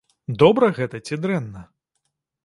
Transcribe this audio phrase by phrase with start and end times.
[0.43, 1.61] Добра гэта ці дрэнна?